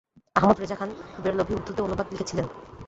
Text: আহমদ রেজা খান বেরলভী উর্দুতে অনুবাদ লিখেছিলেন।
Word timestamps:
আহমদ 0.35 0.57
রেজা 0.59 0.75
খান 0.75 0.89
বেরলভী 1.23 1.53
উর্দুতে 1.55 1.81
অনুবাদ 1.81 2.07
লিখেছিলেন। 2.11 2.45